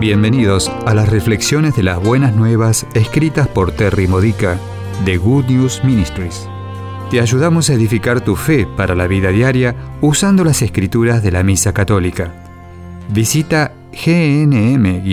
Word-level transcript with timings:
Bienvenidos 0.00 0.70
a 0.86 0.94
las 0.94 1.08
reflexiones 1.08 1.74
de 1.74 1.82
las 1.82 2.00
buenas 2.00 2.32
nuevas 2.36 2.86
escritas 2.94 3.48
por 3.48 3.72
Terry 3.72 4.06
Modica 4.06 4.56
de 5.04 5.16
Good 5.16 5.46
News 5.46 5.82
Ministries. 5.82 6.48
Te 7.10 7.20
ayudamos 7.20 7.68
a 7.68 7.74
edificar 7.74 8.20
tu 8.20 8.36
fe 8.36 8.64
para 8.76 8.94
la 8.94 9.08
vida 9.08 9.30
diaria 9.30 9.74
usando 10.00 10.44
las 10.44 10.62
escrituras 10.62 11.20
de 11.24 11.32
la 11.32 11.42
Misa 11.42 11.74
Católica. 11.74 12.32
Visita 13.08 13.72
gnm-es.org. 13.90 15.08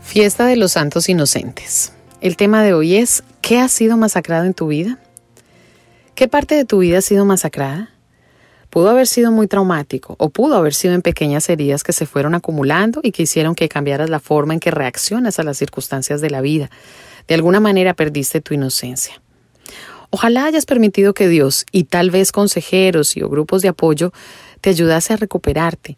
Fiesta 0.00 0.46
de 0.46 0.56
los 0.56 0.72
Santos 0.72 1.10
Inocentes. 1.10 1.92
El 2.22 2.38
tema 2.38 2.62
de 2.62 2.72
hoy 2.72 2.96
es 2.96 3.22
¿qué 3.42 3.60
ha 3.60 3.68
sido 3.68 3.98
masacrado 3.98 4.46
en 4.46 4.54
tu 4.54 4.68
vida? 4.68 4.98
¿Qué 6.14 6.26
parte 6.26 6.54
de 6.54 6.64
tu 6.64 6.78
vida 6.78 6.96
ha 6.98 7.02
sido 7.02 7.26
masacrada? 7.26 7.90
Pudo 8.76 8.90
haber 8.90 9.06
sido 9.06 9.32
muy 9.32 9.46
traumático 9.46 10.16
o 10.18 10.28
pudo 10.28 10.54
haber 10.54 10.74
sido 10.74 10.92
en 10.92 11.00
pequeñas 11.00 11.48
heridas 11.48 11.82
que 11.82 11.94
se 11.94 12.04
fueron 12.04 12.34
acumulando 12.34 13.00
y 13.02 13.10
que 13.10 13.22
hicieron 13.22 13.54
que 13.54 13.70
cambiaras 13.70 14.10
la 14.10 14.20
forma 14.20 14.52
en 14.52 14.60
que 14.60 14.70
reaccionas 14.70 15.38
a 15.38 15.44
las 15.44 15.56
circunstancias 15.56 16.20
de 16.20 16.28
la 16.28 16.42
vida. 16.42 16.68
De 17.26 17.34
alguna 17.34 17.58
manera 17.58 17.94
perdiste 17.94 18.42
tu 18.42 18.52
inocencia. 18.52 19.22
Ojalá 20.10 20.44
hayas 20.44 20.66
permitido 20.66 21.14
que 21.14 21.26
Dios 21.26 21.64
y 21.72 21.84
tal 21.84 22.10
vez 22.10 22.32
consejeros 22.32 23.16
y 23.16 23.22
o 23.22 23.30
grupos 23.30 23.62
de 23.62 23.68
apoyo 23.68 24.12
te 24.60 24.68
ayudase 24.68 25.14
a 25.14 25.16
recuperarte, 25.16 25.96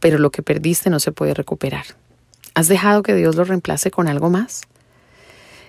pero 0.00 0.18
lo 0.18 0.32
que 0.32 0.42
perdiste 0.42 0.90
no 0.90 0.98
se 0.98 1.12
puede 1.12 1.34
recuperar. 1.34 1.84
¿Has 2.54 2.66
dejado 2.66 3.04
que 3.04 3.14
Dios 3.14 3.36
lo 3.36 3.44
reemplace 3.44 3.92
con 3.92 4.08
algo 4.08 4.28
más? 4.28 4.62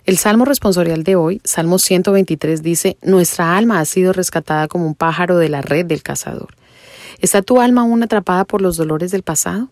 El 0.05 0.17
Salmo 0.17 0.43
responsorial 0.43 1.05
de 1.05 1.15
hoy, 1.15 1.39
Salmo 1.45 1.79
123, 1.79 2.61
dice, 2.61 2.97
Nuestra 3.01 3.55
alma 3.55 3.79
ha 3.79 3.85
sido 3.85 4.11
rescatada 4.11 4.67
como 4.67 4.85
un 4.85 4.95
pájaro 4.95 5.37
de 5.37 5.47
la 5.47 5.61
red 5.61 5.85
del 5.85 6.03
cazador. 6.03 6.55
¿Está 7.19 7.41
tu 7.41 7.61
alma 7.61 7.81
aún 7.81 8.03
atrapada 8.03 8.43
por 8.43 8.61
los 8.61 8.75
dolores 8.75 9.11
del 9.11 9.23
pasado? 9.23 9.69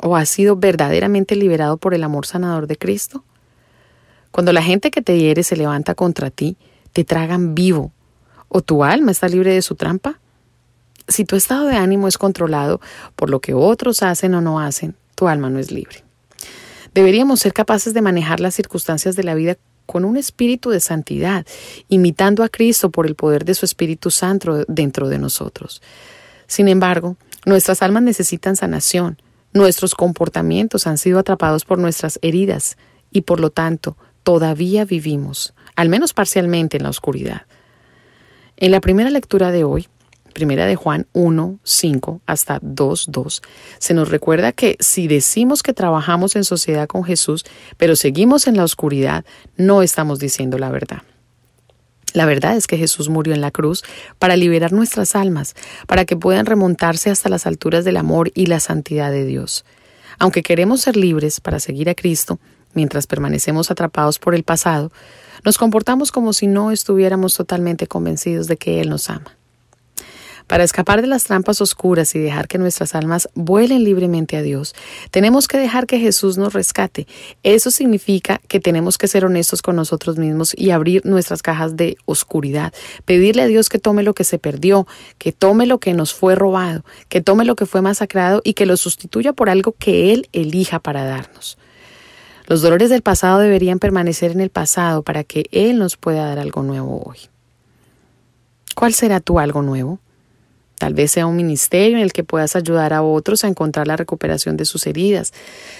¿O 0.00 0.16
has 0.16 0.30
sido 0.30 0.56
verdaderamente 0.56 1.36
liberado 1.36 1.76
por 1.76 1.92
el 1.92 2.02
amor 2.02 2.24
sanador 2.24 2.66
de 2.66 2.78
Cristo? 2.78 3.24
Cuando 4.30 4.54
la 4.54 4.62
gente 4.62 4.90
que 4.90 5.02
te 5.02 5.18
hiere 5.18 5.42
se 5.42 5.56
levanta 5.56 5.94
contra 5.94 6.30
ti, 6.30 6.56
te 6.94 7.04
tragan 7.04 7.54
vivo. 7.54 7.92
¿O 8.48 8.62
tu 8.62 8.84
alma 8.84 9.10
está 9.10 9.28
libre 9.28 9.52
de 9.52 9.60
su 9.60 9.74
trampa? 9.74 10.18
Si 11.08 11.26
tu 11.26 11.36
estado 11.36 11.66
de 11.66 11.76
ánimo 11.76 12.08
es 12.08 12.16
controlado 12.16 12.80
por 13.16 13.28
lo 13.28 13.40
que 13.40 13.52
otros 13.52 14.02
hacen 14.02 14.34
o 14.34 14.40
no 14.40 14.60
hacen, 14.60 14.96
tu 15.14 15.28
alma 15.28 15.50
no 15.50 15.58
es 15.58 15.70
libre. 15.70 16.04
Deberíamos 16.94 17.40
ser 17.40 17.52
capaces 17.52 17.94
de 17.94 18.02
manejar 18.02 18.40
las 18.40 18.54
circunstancias 18.54 19.16
de 19.16 19.24
la 19.24 19.34
vida 19.34 19.56
con 19.86 20.04
un 20.04 20.16
espíritu 20.16 20.70
de 20.70 20.80
santidad, 20.80 21.46
imitando 21.88 22.44
a 22.44 22.48
Cristo 22.48 22.90
por 22.90 23.06
el 23.06 23.14
poder 23.14 23.44
de 23.44 23.54
su 23.54 23.64
Espíritu 23.64 24.10
Santo 24.10 24.64
dentro 24.68 25.08
de 25.08 25.18
nosotros. 25.18 25.82
Sin 26.46 26.68
embargo, 26.68 27.16
nuestras 27.44 27.82
almas 27.82 28.02
necesitan 28.02 28.56
sanación, 28.56 29.20
nuestros 29.52 29.94
comportamientos 29.94 30.86
han 30.86 30.98
sido 30.98 31.18
atrapados 31.18 31.64
por 31.64 31.78
nuestras 31.78 32.18
heridas 32.22 32.76
y 33.10 33.22
por 33.22 33.40
lo 33.40 33.50
tanto 33.50 33.96
todavía 34.22 34.84
vivimos, 34.84 35.54
al 35.76 35.88
menos 35.88 36.14
parcialmente, 36.14 36.76
en 36.76 36.84
la 36.84 36.90
oscuridad. 36.90 37.42
En 38.56 38.70
la 38.70 38.80
primera 38.80 39.10
lectura 39.10 39.50
de 39.50 39.64
hoy, 39.64 39.88
Primera 40.32 40.66
de 40.66 40.76
Juan 40.76 41.06
1, 41.12 41.58
5 41.62 42.20
hasta 42.26 42.58
2, 42.62 43.06
2, 43.10 43.42
se 43.78 43.94
nos 43.94 44.08
recuerda 44.08 44.52
que 44.52 44.76
si 44.80 45.08
decimos 45.08 45.62
que 45.62 45.72
trabajamos 45.72 46.36
en 46.36 46.44
sociedad 46.44 46.88
con 46.88 47.04
Jesús, 47.04 47.44
pero 47.76 47.96
seguimos 47.96 48.46
en 48.46 48.56
la 48.56 48.64
oscuridad, 48.64 49.24
no 49.56 49.82
estamos 49.82 50.18
diciendo 50.18 50.58
la 50.58 50.70
verdad. 50.70 51.02
La 52.12 52.26
verdad 52.26 52.56
es 52.56 52.66
que 52.66 52.76
Jesús 52.76 53.08
murió 53.08 53.32
en 53.34 53.40
la 53.40 53.50
cruz 53.50 53.82
para 54.18 54.36
liberar 54.36 54.72
nuestras 54.72 55.16
almas, 55.16 55.54
para 55.86 56.04
que 56.04 56.16
puedan 56.16 56.46
remontarse 56.46 57.10
hasta 57.10 57.28
las 57.28 57.46
alturas 57.46 57.84
del 57.84 57.96
amor 57.96 58.30
y 58.34 58.46
la 58.46 58.60
santidad 58.60 59.10
de 59.10 59.24
Dios. 59.24 59.64
Aunque 60.18 60.42
queremos 60.42 60.82
ser 60.82 60.96
libres 60.96 61.40
para 61.40 61.58
seguir 61.58 61.88
a 61.88 61.94
Cristo, 61.94 62.38
mientras 62.74 63.06
permanecemos 63.06 63.70
atrapados 63.70 64.18
por 64.18 64.34
el 64.34 64.44
pasado, 64.44 64.92
nos 65.44 65.58
comportamos 65.58 66.12
como 66.12 66.32
si 66.32 66.46
no 66.46 66.70
estuviéramos 66.70 67.34
totalmente 67.34 67.86
convencidos 67.86 68.46
de 68.46 68.56
que 68.56 68.80
Él 68.80 68.90
nos 68.90 69.08
ama. 69.08 69.36
Para 70.52 70.64
escapar 70.64 71.00
de 71.00 71.06
las 71.08 71.24
trampas 71.24 71.62
oscuras 71.62 72.14
y 72.14 72.18
dejar 72.18 72.46
que 72.46 72.58
nuestras 72.58 72.94
almas 72.94 73.26
vuelen 73.34 73.84
libremente 73.84 74.36
a 74.36 74.42
Dios, 74.42 74.74
tenemos 75.10 75.48
que 75.48 75.56
dejar 75.56 75.86
que 75.86 75.98
Jesús 75.98 76.36
nos 76.36 76.52
rescate. 76.52 77.06
Eso 77.42 77.70
significa 77.70 78.38
que 78.48 78.60
tenemos 78.60 78.98
que 78.98 79.08
ser 79.08 79.24
honestos 79.24 79.62
con 79.62 79.76
nosotros 79.76 80.18
mismos 80.18 80.52
y 80.54 80.70
abrir 80.70 81.06
nuestras 81.06 81.40
cajas 81.40 81.74
de 81.78 81.96
oscuridad. 82.04 82.74
Pedirle 83.06 83.40
a 83.40 83.46
Dios 83.46 83.70
que 83.70 83.78
tome 83.78 84.02
lo 84.02 84.12
que 84.12 84.24
se 84.24 84.38
perdió, 84.38 84.86
que 85.16 85.32
tome 85.32 85.64
lo 85.64 85.78
que 85.78 85.94
nos 85.94 86.12
fue 86.12 86.34
robado, 86.34 86.84
que 87.08 87.22
tome 87.22 87.46
lo 87.46 87.56
que 87.56 87.64
fue 87.64 87.80
masacrado 87.80 88.42
y 88.44 88.52
que 88.52 88.66
lo 88.66 88.76
sustituya 88.76 89.32
por 89.32 89.48
algo 89.48 89.74
que 89.78 90.12
Él 90.12 90.28
elija 90.34 90.80
para 90.80 91.06
darnos. 91.06 91.56
Los 92.46 92.60
dolores 92.60 92.90
del 92.90 93.00
pasado 93.00 93.38
deberían 93.38 93.78
permanecer 93.78 94.32
en 94.32 94.42
el 94.42 94.50
pasado 94.50 95.02
para 95.02 95.24
que 95.24 95.46
Él 95.50 95.78
nos 95.78 95.96
pueda 95.96 96.26
dar 96.26 96.38
algo 96.38 96.62
nuevo 96.62 97.02
hoy. 97.06 97.20
¿Cuál 98.74 98.92
será 98.92 99.20
tu 99.20 99.38
algo 99.38 99.62
nuevo? 99.62 99.98
Tal 100.82 100.94
vez 100.94 101.12
sea 101.12 101.28
un 101.28 101.36
ministerio 101.36 101.96
en 101.96 102.02
el 102.02 102.12
que 102.12 102.24
puedas 102.24 102.56
ayudar 102.56 102.92
a 102.92 103.02
otros 103.02 103.44
a 103.44 103.46
encontrar 103.46 103.86
la 103.86 103.96
recuperación 103.96 104.56
de 104.56 104.64
sus 104.64 104.88
heridas. 104.88 105.32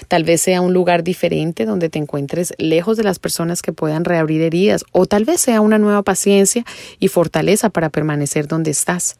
Tal 0.06 0.22
vez 0.22 0.42
sea 0.42 0.60
un 0.60 0.72
lugar 0.72 1.02
diferente 1.02 1.66
donde 1.66 1.88
te 1.88 1.98
encuentres 1.98 2.54
lejos 2.56 2.96
de 2.96 3.02
las 3.02 3.18
personas 3.18 3.62
que 3.62 3.72
puedan 3.72 4.04
reabrir 4.04 4.42
heridas. 4.42 4.84
O 4.92 5.06
tal 5.06 5.24
vez 5.24 5.40
sea 5.40 5.60
una 5.60 5.78
nueva 5.78 6.04
paciencia 6.04 6.64
y 7.00 7.08
fortaleza 7.08 7.68
para 7.68 7.90
permanecer 7.90 8.46
donde 8.46 8.70
estás. 8.70 9.16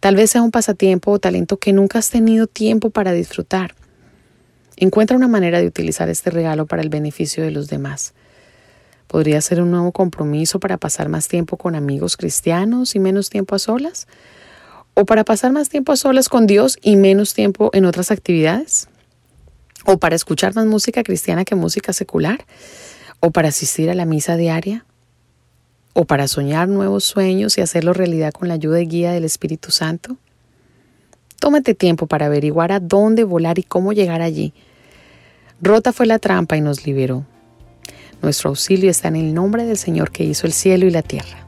Tal 0.00 0.16
vez 0.16 0.30
sea 0.30 0.40
un 0.40 0.52
pasatiempo 0.52 1.10
o 1.10 1.18
talento 1.18 1.58
que 1.58 1.74
nunca 1.74 1.98
has 1.98 2.08
tenido 2.08 2.46
tiempo 2.46 2.88
para 2.88 3.12
disfrutar. 3.12 3.74
Encuentra 4.78 5.18
una 5.18 5.28
manera 5.28 5.60
de 5.60 5.66
utilizar 5.66 6.08
este 6.08 6.30
regalo 6.30 6.64
para 6.64 6.80
el 6.80 6.88
beneficio 6.88 7.44
de 7.44 7.50
los 7.50 7.68
demás. 7.68 8.14
Podría 9.06 9.42
ser 9.42 9.60
un 9.60 9.70
nuevo 9.70 9.92
compromiso 9.92 10.60
para 10.60 10.78
pasar 10.78 11.10
más 11.10 11.28
tiempo 11.28 11.58
con 11.58 11.74
amigos 11.74 12.16
cristianos 12.16 12.94
y 12.94 13.00
menos 13.00 13.28
tiempo 13.28 13.54
a 13.54 13.58
solas 13.58 14.06
o 15.00 15.04
para 15.04 15.22
pasar 15.22 15.52
más 15.52 15.68
tiempo 15.68 15.92
a 15.92 15.96
solas 15.96 16.28
con 16.28 16.48
Dios 16.48 16.76
y 16.82 16.96
menos 16.96 17.32
tiempo 17.32 17.70
en 17.72 17.84
otras 17.84 18.10
actividades, 18.10 18.88
o 19.84 19.98
para 19.98 20.16
escuchar 20.16 20.56
más 20.56 20.66
música 20.66 21.04
cristiana 21.04 21.44
que 21.44 21.54
música 21.54 21.92
secular, 21.92 22.44
o 23.20 23.30
para 23.30 23.50
asistir 23.50 23.90
a 23.90 23.94
la 23.94 24.06
misa 24.06 24.36
diaria, 24.36 24.84
o 25.92 26.04
para 26.04 26.26
soñar 26.26 26.68
nuevos 26.68 27.04
sueños 27.04 27.58
y 27.58 27.60
hacerlo 27.60 27.92
realidad 27.92 28.32
con 28.32 28.48
la 28.48 28.54
ayuda 28.54 28.80
y 28.80 28.88
guía 28.88 29.12
del 29.12 29.22
Espíritu 29.22 29.70
Santo. 29.70 30.16
Tómate 31.38 31.74
tiempo 31.74 32.08
para 32.08 32.26
averiguar 32.26 32.72
a 32.72 32.80
dónde 32.80 33.22
volar 33.22 33.60
y 33.60 33.62
cómo 33.62 33.92
llegar 33.92 34.20
allí. 34.20 34.52
Rota 35.62 35.92
fue 35.92 36.06
la 36.06 36.18
trampa 36.18 36.56
y 36.56 36.60
nos 36.60 36.86
liberó. 36.86 37.24
Nuestro 38.20 38.48
auxilio 38.48 38.90
está 38.90 39.06
en 39.06 39.14
el 39.14 39.32
nombre 39.32 39.64
del 39.64 39.76
Señor 39.76 40.10
que 40.10 40.24
hizo 40.24 40.48
el 40.48 40.52
cielo 40.52 40.86
y 40.86 40.90
la 40.90 41.02
tierra. 41.02 41.47